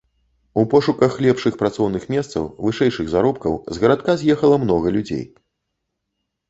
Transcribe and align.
У 0.59 0.61
пошуках 0.71 1.17
лепшых 1.25 1.59
працоўных 1.61 2.07
месцаў, 2.15 2.47
вышэйшых 2.65 3.13
заробкаў 3.13 3.53
з 3.77 3.85
гарадка 3.85 4.11
з'ехала 4.25 4.55
многа 4.67 4.87
людзей. 4.99 5.25